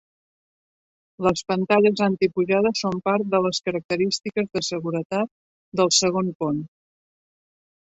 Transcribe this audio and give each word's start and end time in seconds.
Les 1.27 1.43
pantalles 1.51 2.01
anti-pujades 2.07 2.83
són 2.87 2.99
part 3.11 3.31
de 3.37 3.43
les 3.49 3.63
característiques 3.71 4.53
de 4.59 4.67
seguretat 4.73 5.35
del 5.83 5.97
segon 6.03 6.37
pont. 6.43 6.69